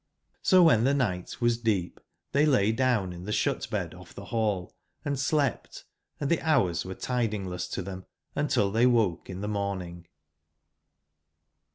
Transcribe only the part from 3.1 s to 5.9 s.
in tbe sbut/bed off tbe ball, and slept,